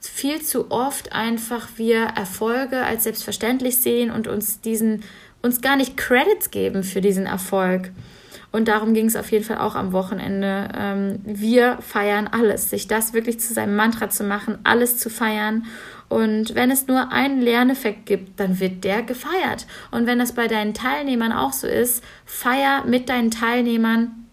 [0.07, 5.03] viel zu oft einfach wir Erfolge als selbstverständlich sehen und uns diesen
[5.41, 7.91] uns gar nicht Credits geben für diesen Erfolg.
[8.51, 10.69] Und darum ging es auf jeden Fall auch am Wochenende.
[10.77, 15.65] Ähm, wir feiern alles, sich das wirklich zu seinem Mantra zu machen, alles zu feiern.
[16.07, 19.67] Und wenn es nur einen Lerneffekt gibt, dann wird der gefeiert.
[19.91, 24.24] Und wenn das bei deinen Teilnehmern auch so ist, feier mit deinen Teilnehmern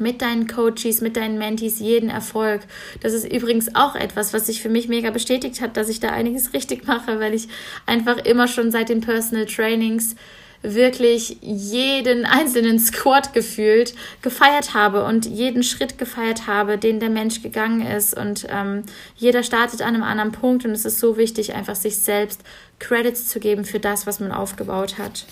[0.00, 2.62] mit deinen Coaches, mit deinen Mentees jeden Erfolg.
[3.00, 6.10] Das ist übrigens auch etwas, was sich für mich mega bestätigt hat, dass ich da
[6.10, 7.48] einiges richtig mache, weil ich
[7.86, 10.16] einfach immer schon seit den Personal Trainings
[10.62, 17.42] wirklich jeden einzelnen Squat gefühlt gefeiert habe und jeden Schritt gefeiert habe, den der Mensch
[17.42, 18.16] gegangen ist.
[18.16, 18.82] Und ähm,
[19.16, 22.42] jeder startet an einem anderen Punkt und es ist so wichtig, einfach sich selbst
[22.80, 25.26] Credits zu geben für das, was man aufgebaut hat.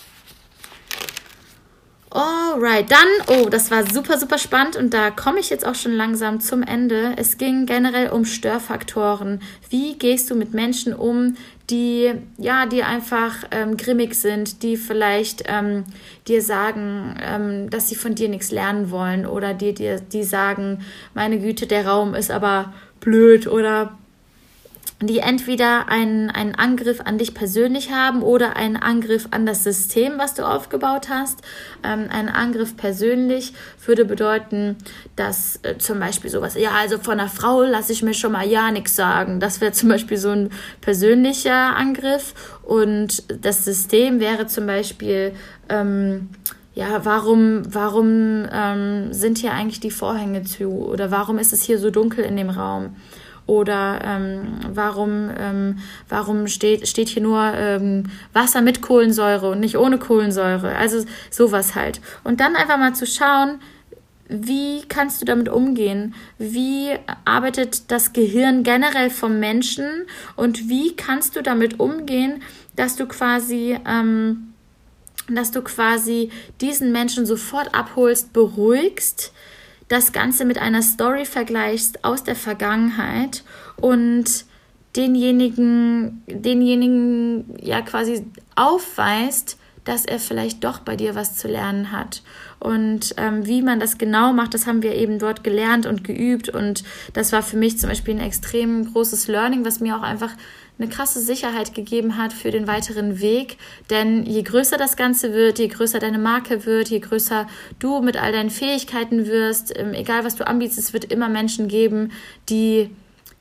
[2.11, 5.92] Alright, dann, oh, das war super, super spannend und da komme ich jetzt auch schon
[5.92, 7.14] langsam zum Ende.
[7.16, 9.40] Es ging generell um Störfaktoren.
[9.71, 11.37] Wie gehst du mit Menschen um,
[11.69, 15.85] die, ja, die einfach ähm, grimmig sind, die vielleicht ähm,
[16.29, 20.85] dir sagen, ähm, dass sie von dir nichts lernen wollen oder die dir, die sagen,
[21.12, 23.99] meine Güte, der Raum ist aber blöd oder
[25.03, 30.15] die entweder einen, einen Angriff an dich persönlich haben oder einen Angriff an das System,
[30.17, 31.41] was du aufgebaut hast.
[31.85, 33.53] Ähm, ein Angriff persönlich
[33.85, 34.77] würde bedeuten,
[35.15, 38.49] dass äh, zum Beispiel sowas, ja, also von einer Frau lasse ich mir schon mal
[38.49, 39.39] ja nichts sagen.
[39.39, 42.33] Das wäre zum Beispiel so ein persönlicher Angriff.
[42.63, 45.33] Und das System wäre zum Beispiel,
[45.69, 46.31] ähm,
[46.75, 50.69] ja, warum, warum ähm, sind hier eigentlich die Vorhänge zu?
[50.71, 52.97] Oder warum ist es hier so dunkel in dem Raum?
[53.47, 55.79] Oder ähm, warum, ähm,
[56.09, 60.75] warum steht, steht hier nur ähm, Wasser mit Kohlensäure und nicht ohne Kohlensäure?
[60.75, 62.01] Also sowas halt.
[62.25, 63.61] Und dann einfach mal zu schauen,
[64.29, 66.15] wie kannst du damit umgehen?
[66.39, 66.91] Wie
[67.25, 69.87] arbeitet das Gehirn generell vom Menschen?
[70.35, 72.43] Und wie kannst du damit umgehen,
[72.75, 74.55] dass du quasi, ähm,
[75.29, 76.31] dass du quasi
[76.61, 79.33] diesen Menschen sofort abholst, beruhigst,
[79.88, 83.44] das Ganze mit einer Story vergleichst aus der Vergangenheit
[83.77, 84.44] und
[84.96, 92.22] denjenigen, denjenigen ja quasi aufweist, dass er vielleicht doch bei dir was zu lernen hat.
[92.59, 96.49] Und ähm, wie man das genau macht, das haben wir eben dort gelernt und geübt.
[96.49, 100.33] Und das war für mich zum Beispiel ein extrem großes Learning, was mir auch einfach
[100.79, 103.57] eine krasse Sicherheit gegeben hat für den weiteren Weg.
[103.89, 107.47] Denn je größer das Ganze wird, je größer deine Marke wird, je größer
[107.79, 111.69] du mit all deinen Fähigkeiten wirst, ähm, egal was du anbietest, es wird immer Menschen
[111.69, 112.12] geben,
[112.49, 112.91] die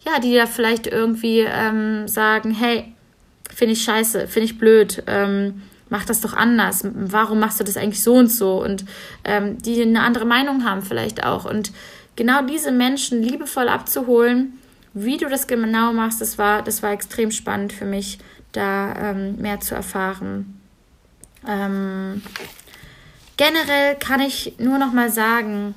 [0.06, 2.94] ja, die da vielleicht irgendwie ähm, sagen, hey,
[3.54, 6.88] finde ich scheiße, finde ich blöd, ähm, mach das doch anders.
[6.94, 8.64] Warum machst du das eigentlich so und so?
[8.64, 8.86] Und
[9.24, 11.46] ähm, die eine andere Meinung haben vielleicht auch.
[11.46, 11.72] Und
[12.16, 14.60] genau diese Menschen liebevoll abzuholen
[14.96, 18.18] wie du das genau machst, das war, das war extrem spannend für mich,
[18.54, 20.60] da ähm, mehr zu erfahren.
[21.48, 22.22] Ähm,
[23.36, 25.76] generell kann ich nur noch mal sagen,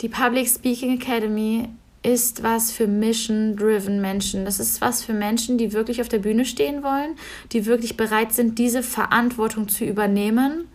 [0.00, 1.68] die Public Speaking Academy
[2.04, 4.44] ist was für Mission-driven Menschen.
[4.44, 7.16] Das ist was für Menschen, die wirklich auf der Bühne stehen wollen,
[7.52, 10.68] die wirklich bereit sind, diese Verantwortung zu übernehmen,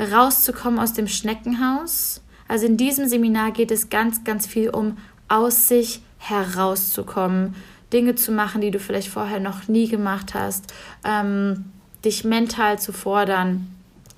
[0.00, 2.22] rauszukommen aus dem Schneckenhaus.
[2.48, 4.96] Also in diesem Seminar geht es ganz, ganz viel um
[5.28, 7.54] aus sich herauszukommen,
[7.92, 10.72] Dinge zu machen, die du vielleicht vorher noch nie gemacht hast,
[11.04, 11.64] ähm,
[12.04, 13.68] dich mental zu fordern.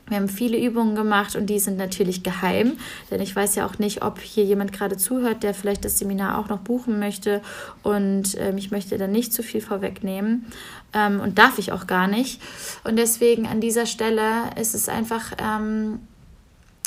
[0.07, 2.75] Wir haben viele Übungen gemacht und die sind natürlich geheim,
[3.11, 6.39] denn ich weiß ja auch nicht, ob hier jemand gerade zuhört, der vielleicht das Seminar
[6.39, 7.41] auch noch buchen möchte
[7.83, 10.45] und ähm, ich möchte da nicht zu viel vorwegnehmen
[10.93, 12.43] ähm, und darf ich auch gar nicht.
[12.85, 16.01] Und deswegen an dieser Stelle ist es einfach ähm,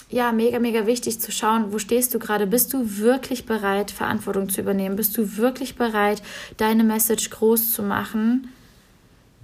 [0.10, 2.48] ja, mega, mega wichtig zu schauen, wo stehst du gerade?
[2.48, 4.96] Bist du wirklich bereit, Verantwortung zu übernehmen?
[4.96, 6.22] Bist du wirklich bereit,
[6.56, 8.50] deine Message groß zu machen?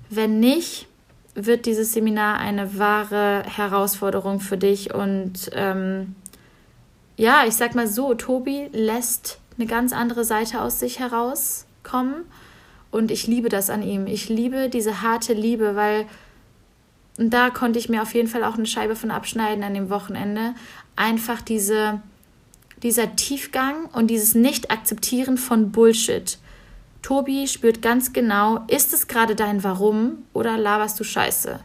[0.09, 0.88] Wenn nicht,
[1.36, 4.93] wird dieses Seminar eine wahre Herausforderung für dich.
[4.93, 6.16] Und ähm,
[7.18, 12.26] ja, ich sag mal so, Tobi lässt eine ganz andere Seite aus sich herauskommen.
[12.91, 14.07] Und ich liebe das an ihm.
[14.07, 16.05] Ich liebe diese harte Liebe, weil
[17.18, 19.89] und da konnte ich mir auf jeden Fall auch eine Scheibe von abschneiden an dem
[19.89, 20.55] Wochenende.
[20.95, 22.01] Einfach diese,
[22.82, 26.39] dieser Tiefgang und dieses Nicht-Akzeptieren von Bullshit.
[27.01, 31.59] Tobi spürt ganz genau, ist es gerade dein Warum oder laberst du Scheiße?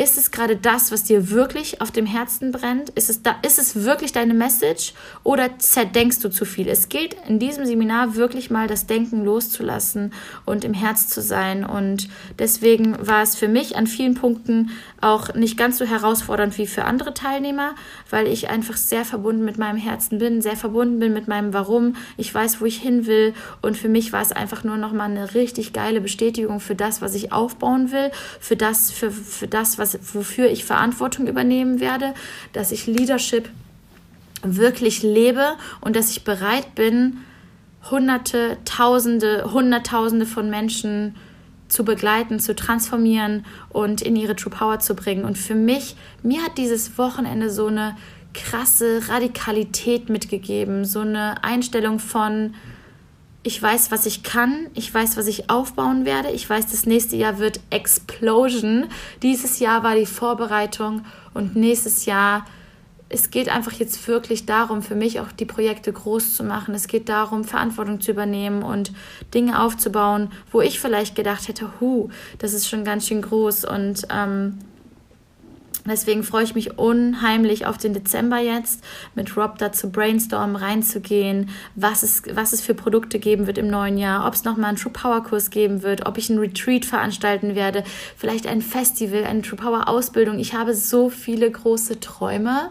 [0.00, 2.88] ist es gerade das, was dir wirklich auf dem Herzen brennt?
[2.90, 4.94] Ist es, da, ist es wirklich deine Message
[5.24, 6.68] oder zerdenkst du zu viel?
[6.68, 10.14] Es gilt in diesem Seminar wirklich mal das Denken loszulassen
[10.46, 11.66] und im Herz zu sein.
[11.66, 14.70] Und deswegen war es für mich an vielen Punkten
[15.00, 17.74] auch nicht ganz so herausfordernd wie für andere Teilnehmer,
[18.10, 21.96] weil ich einfach sehr verbunden mit meinem Herzen bin, sehr verbunden bin mit meinem Warum.
[22.16, 23.32] Ich weiß, wo ich hin will.
[23.62, 27.14] Und für mich war es einfach nur nochmal eine richtig geile Bestätigung für das, was
[27.14, 32.14] ich aufbauen will, für das, für, für das, was, wofür ich Verantwortung übernehmen werde,
[32.52, 33.48] dass ich Leadership
[34.42, 37.18] wirklich lebe und dass ich bereit bin,
[37.90, 41.14] Hunderte, Tausende, Hunderttausende von Menschen
[41.70, 45.24] zu begleiten, zu transformieren und in ihre True Power zu bringen.
[45.24, 47.96] Und für mich, mir hat dieses Wochenende so eine
[48.34, 52.54] krasse Radikalität mitgegeben, so eine Einstellung von,
[53.42, 57.16] ich weiß, was ich kann, ich weiß, was ich aufbauen werde, ich weiß, das nächste
[57.16, 58.86] Jahr wird Explosion.
[59.22, 62.44] Dieses Jahr war die Vorbereitung und nächstes Jahr
[63.12, 66.74] es geht einfach jetzt wirklich darum, für mich auch die Projekte groß zu machen.
[66.74, 68.92] Es geht darum, Verantwortung zu übernehmen und
[69.34, 72.08] Dinge aufzubauen, wo ich vielleicht gedacht hätte, hu,
[72.38, 73.64] das ist schon ganz schön groß.
[73.64, 74.58] Und ähm,
[75.86, 78.84] deswegen freue ich mich unheimlich auf den Dezember jetzt,
[79.16, 83.66] mit Rob da zu brainstormen, reinzugehen, was es, was es für Produkte geben wird im
[83.66, 86.84] neuen Jahr, ob es nochmal einen True Power Kurs geben wird, ob ich einen Retreat
[86.84, 87.82] veranstalten werde,
[88.16, 90.38] vielleicht ein Festival, eine True Power Ausbildung.
[90.38, 92.70] Ich habe so viele große Träume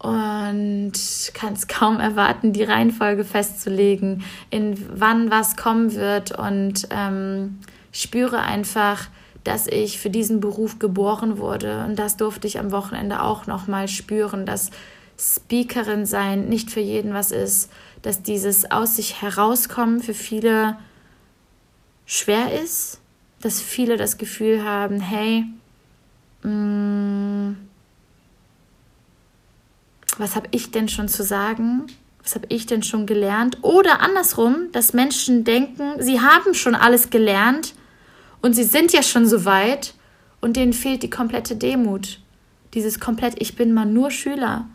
[0.00, 0.92] und
[1.34, 6.32] kann es kaum erwarten, die Reihenfolge festzulegen, in wann was kommen wird.
[6.32, 7.58] Und ähm,
[7.92, 9.08] spüre einfach,
[9.44, 11.84] dass ich für diesen Beruf geboren wurde.
[11.84, 14.70] Und das durfte ich am Wochenende auch noch mal spüren, dass
[15.18, 17.70] Speakerin sein nicht für jeden was ist,
[18.00, 20.78] dass dieses aus sich herauskommen für viele
[22.06, 23.00] schwer ist,
[23.42, 25.44] dass viele das Gefühl haben, hey,
[26.42, 27.69] mh, mm,
[30.20, 31.86] was habe ich denn schon zu sagen?
[32.22, 33.58] Was habe ich denn schon gelernt?
[33.62, 37.74] Oder andersrum, dass Menschen denken, sie haben schon alles gelernt
[38.42, 39.94] und sie sind ja schon so weit
[40.40, 42.20] und denen fehlt die komplette Demut.
[42.74, 44.66] Dieses komplett, ich bin mal nur Schüler.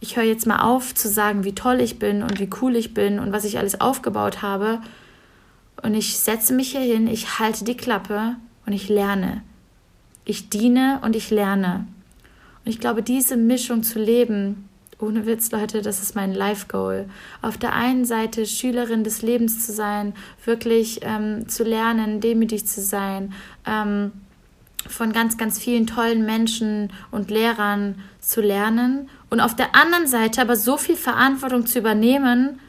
[0.00, 2.94] Ich höre jetzt mal auf zu sagen, wie toll ich bin und wie cool ich
[2.94, 4.80] bin und was ich alles aufgebaut habe.
[5.82, 8.36] Und ich setze mich hier hin, ich halte die Klappe
[8.66, 9.42] und ich lerne.
[10.24, 11.86] Ich diene und ich lerne.
[12.64, 14.67] Und ich glaube, diese Mischung zu leben,
[15.00, 17.08] ohne Witz, Leute, das ist mein Life-Goal.
[17.40, 20.12] Auf der einen Seite Schülerin des Lebens zu sein,
[20.44, 23.32] wirklich ähm, zu lernen, demütig zu sein,
[23.64, 24.12] ähm,
[24.88, 30.40] von ganz, ganz vielen tollen Menschen und Lehrern zu lernen und auf der anderen Seite
[30.40, 32.60] aber so viel Verantwortung zu übernehmen,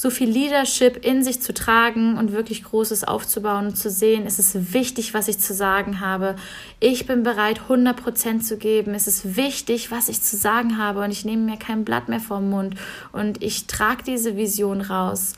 [0.00, 4.38] so viel Leadership in sich zu tragen und wirklich Großes aufzubauen und zu sehen, es
[4.38, 6.36] ist wichtig, was ich zu sagen habe.
[6.78, 8.94] Ich bin bereit, 100 Prozent zu geben.
[8.94, 12.20] Es ist wichtig, was ich zu sagen habe und ich nehme mir kein Blatt mehr
[12.20, 12.76] vom Mund
[13.10, 15.32] und ich trage diese Vision raus.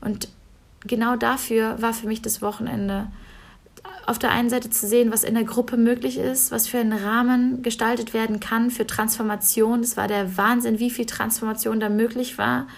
[0.00, 0.28] Und
[0.86, 3.08] genau dafür war für mich das Wochenende.
[4.06, 6.92] Auf der einen Seite zu sehen, was in der Gruppe möglich ist, was für ein
[6.92, 9.80] Rahmen gestaltet werden kann für Transformation.
[9.80, 12.68] Es war der Wahnsinn, wie viel Transformation da möglich war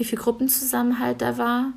[0.00, 1.72] wie viel Gruppenzusammenhalt da war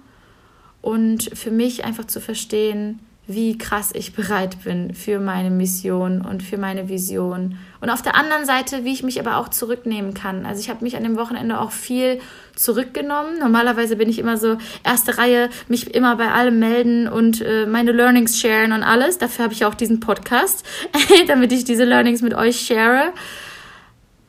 [0.81, 6.41] und für mich einfach zu verstehen, wie krass ich bereit bin für meine Mission und
[6.41, 7.57] für meine Vision.
[7.81, 10.45] Und auf der anderen Seite, wie ich mich aber auch zurücknehmen kann.
[10.45, 12.19] Also ich habe mich an dem Wochenende auch viel
[12.55, 13.39] zurückgenommen.
[13.39, 17.91] Normalerweise bin ich immer so erste Reihe, mich immer bei allem melden und äh, meine
[17.91, 19.17] Learnings sharen und alles.
[19.17, 20.65] Dafür habe ich auch diesen Podcast,
[21.27, 23.13] damit ich diese Learnings mit euch share.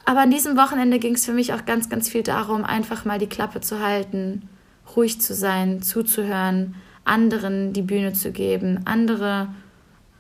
[0.05, 3.18] Aber an diesem Wochenende ging es für mich auch ganz, ganz viel darum, einfach mal
[3.18, 4.48] die Klappe zu halten,
[4.96, 6.74] ruhig zu sein, zuzuhören,
[7.05, 9.48] anderen die Bühne zu geben, andere,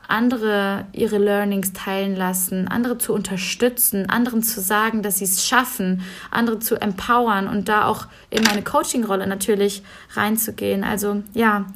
[0.08, 6.02] andere ihre Learnings teilen lassen, andere zu unterstützen, anderen zu sagen, dass sie es schaffen,
[6.30, 9.82] andere zu empowern und da auch in meine Coaching-Rolle natürlich
[10.14, 10.82] reinzugehen.
[10.82, 11.66] Also ja,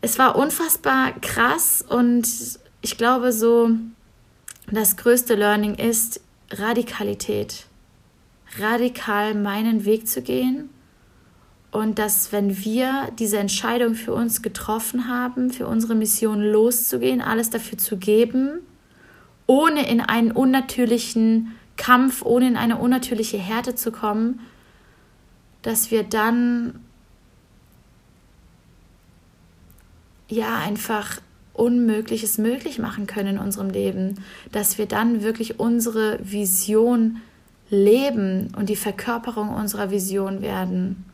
[0.00, 2.28] es war unfassbar krass und
[2.82, 3.70] ich glaube so,
[4.70, 6.20] das größte Learning ist,
[6.50, 7.66] Radikalität,
[8.58, 10.70] radikal meinen Weg zu gehen
[11.70, 17.50] und dass wenn wir diese Entscheidung für uns getroffen haben, für unsere Mission loszugehen, alles
[17.50, 18.60] dafür zu geben,
[19.46, 24.38] ohne in einen unnatürlichen Kampf, ohne in eine unnatürliche Härte zu kommen,
[25.62, 26.78] dass wir dann
[30.28, 31.20] ja einfach
[31.54, 34.16] Unmögliches möglich machen können in unserem Leben,
[34.52, 37.22] dass wir dann wirklich unsere Vision
[37.70, 41.04] leben und die Verkörperung unserer Vision werden.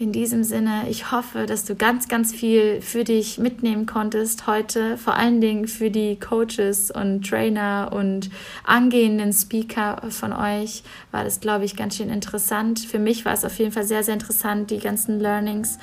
[0.00, 4.96] In diesem Sinne, ich hoffe, dass du ganz, ganz viel für dich mitnehmen konntest heute.
[4.96, 8.30] Vor allen Dingen für die Coaches und Trainer und
[8.64, 12.80] angehenden Speaker von euch war das, glaube ich, ganz schön interessant.
[12.80, 15.78] Für mich war es auf jeden Fall sehr, sehr interessant, die ganzen Learnings.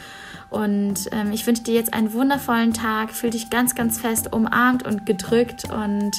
[0.49, 3.11] Und ähm, ich wünsche dir jetzt einen wundervollen Tag.
[3.11, 6.11] Fühl dich ganz, ganz fest umarmt und gedrückt und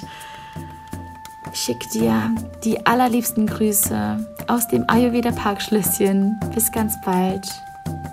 [1.55, 6.39] schick dir die allerliebsten Grüße aus dem Ayurveda Parkschlösschen.
[6.55, 7.49] Bis ganz bald,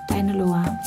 [0.07, 0.79] deine Loa.